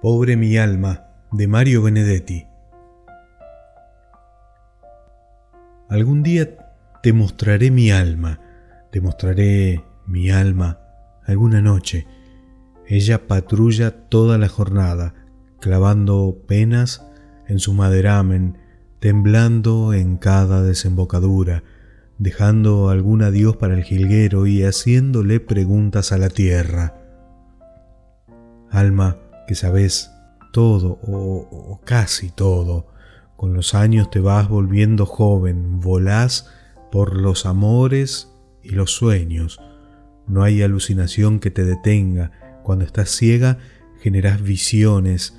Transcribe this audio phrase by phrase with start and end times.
[0.00, 2.46] Pobre mi alma, de Mario Benedetti.
[5.88, 6.56] Algún día
[7.02, 8.38] te mostraré mi alma,
[8.92, 10.78] te mostraré mi alma
[11.26, 12.06] alguna noche.
[12.86, 15.14] Ella patrulla toda la jornada,
[15.58, 17.04] clavando penas
[17.48, 18.56] en su maderamen,
[19.00, 21.64] temblando en cada desembocadura,
[22.18, 26.94] dejando algún adiós para el jilguero y haciéndole preguntas a la tierra.
[28.70, 29.16] Alma,
[29.48, 30.12] que sabes
[30.52, 32.86] todo o, casi todo.
[33.36, 36.50] Con los años te vas volviendo joven, volás
[36.92, 38.30] por los amores
[38.62, 39.58] y los sueños.
[40.26, 42.60] No hay alucinación que te detenga.
[42.62, 43.58] Cuando estás ciega,
[44.02, 45.34] generas visiones.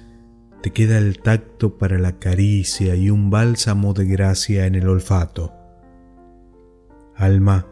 [0.64, 5.54] Te queda el tacto para la caricia y un bálsamo de gracia en el olfato.
[7.16, 7.68] Alma,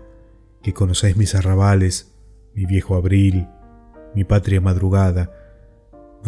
[0.62, 2.14] que conocéis mis arrabales,
[2.54, 3.48] mi viejo abril,
[4.14, 5.32] mi patria madrugada,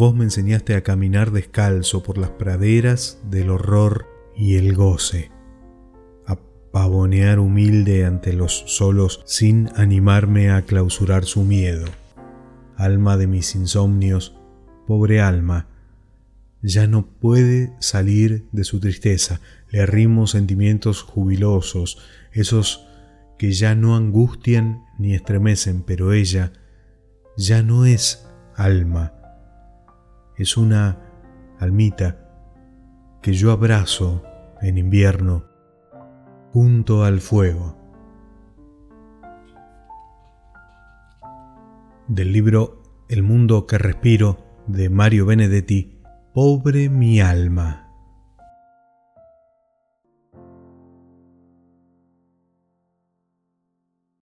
[0.00, 5.30] Vos me enseñaste a caminar descalzo por las praderas del horror y el goce,
[6.26, 6.38] a
[6.72, 11.84] pavonear humilde ante los solos sin animarme a clausurar su miedo.
[12.76, 14.34] Alma de mis insomnios,
[14.86, 15.68] pobre alma,
[16.62, 21.98] ya no puede salir de su tristeza, le arrimo sentimientos jubilosos,
[22.32, 22.86] esos
[23.38, 26.54] que ya no angustian ni estremecen, pero ella
[27.36, 29.19] ya no es alma,
[30.40, 30.98] es una
[31.58, 32.16] almita
[33.20, 34.22] que yo abrazo
[34.62, 35.44] en invierno
[36.52, 37.76] junto al fuego.
[42.08, 46.00] Del libro El mundo que respiro de Mario Benedetti,
[46.32, 47.89] Pobre mi alma.